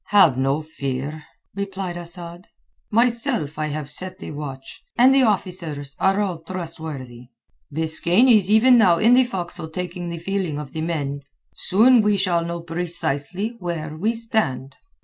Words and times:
"Have 0.07 0.35
no 0.35 0.63
fear," 0.63 1.25
replied 1.53 1.95
Asad. 1.95 2.47
"Myself 2.89 3.59
I 3.59 3.67
have 3.67 3.91
set 3.91 4.17
the 4.17 4.31
watch, 4.31 4.81
and 4.97 5.13
the 5.13 5.21
officers 5.21 5.95
are 5.99 6.19
all 6.19 6.39
trustworthy. 6.41 7.27
Biskaine 7.71 8.27
is 8.27 8.49
even 8.49 8.79
now 8.79 8.97
in 8.97 9.13
the 9.13 9.25
forecastle 9.25 9.69
taking 9.69 10.09
the 10.09 10.17
feeling 10.17 10.57
of 10.57 10.71
the 10.71 10.81
men. 10.81 11.21
Soon 11.53 12.01
we 12.01 12.17
shall 12.17 12.43
know 12.43 12.61
precisely 12.61 13.55
where 13.59 13.95
we 13.95 14.15
stand." 14.15 14.75